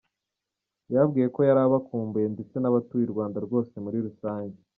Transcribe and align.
Yababwiye 0.91 1.27
ko 1.35 1.39
yari 1.47 1.59
abakumbuye 1.63 2.25
ndetse 2.33 2.55
n’abatuye 2.59 3.03
u 3.05 3.13
Rwanda 3.13 3.37
rwose 3.45 3.73
muri 3.83 3.97
rusange. 4.05 4.59